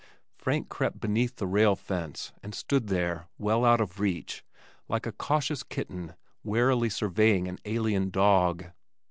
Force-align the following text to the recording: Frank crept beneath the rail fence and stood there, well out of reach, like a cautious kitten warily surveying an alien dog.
Frank 0.35 0.67
crept 0.67 0.99
beneath 0.99 1.35
the 1.35 1.45
rail 1.45 1.75
fence 1.75 2.33
and 2.41 2.55
stood 2.55 2.87
there, 2.87 3.27
well 3.37 3.63
out 3.63 3.79
of 3.79 3.99
reach, 3.99 4.43
like 4.89 5.05
a 5.05 5.11
cautious 5.11 5.61
kitten 5.61 6.15
warily 6.43 6.89
surveying 6.89 7.47
an 7.47 7.59
alien 7.65 8.09
dog. 8.09 8.65